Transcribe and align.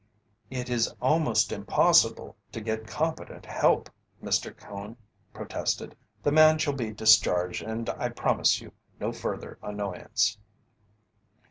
"It 0.49 0.67
is 0.67 0.91
almost 0.99 1.51
impossible 1.51 2.35
to 2.53 2.59
get 2.59 2.87
competent 2.87 3.45
help," 3.45 3.87
Mr. 4.19 4.57
Cone 4.57 4.97
protested. 5.31 5.95
"The 6.23 6.31
man 6.31 6.57
shall 6.57 6.73
be 6.73 6.89
discharged 6.89 7.61
and 7.61 7.87
I 7.87 8.09
promise 8.09 8.61
you 8.61 8.71
no 8.99 9.11
further 9.11 9.59
annoyance." 9.61 10.39